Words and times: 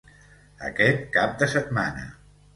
Aquest 0.69 1.05
cap 1.19 1.37
de 1.43 1.51
setmana 1.53 2.09